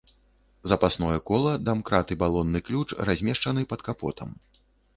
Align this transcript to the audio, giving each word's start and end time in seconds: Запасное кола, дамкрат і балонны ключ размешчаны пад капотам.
Запасное 0.71 1.19
кола, 1.31 1.51
дамкрат 1.67 2.13
і 2.15 2.19
балонны 2.23 2.63
ключ 2.69 2.97
размешчаны 3.11 3.69
пад 3.75 3.87
капотам. 3.89 4.37